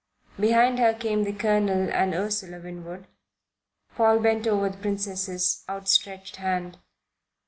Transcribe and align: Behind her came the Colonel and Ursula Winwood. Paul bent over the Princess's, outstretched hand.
Behind 0.39 0.79
her 0.79 0.95
came 0.95 1.25
the 1.25 1.31
Colonel 1.31 1.91
and 1.93 2.15
Ursula 2.15 2.57
Winwood. 2.59 3.05
Paul 3.93 4.17
bent 4.17 4.47
over 4.47 4.67
the 4.69 4.77
Princess's, 4.79 5.63
outstretched 5.69 6.37
hand. 6.37 6.79